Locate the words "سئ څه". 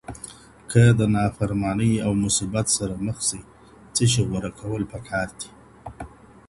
3.29-4.03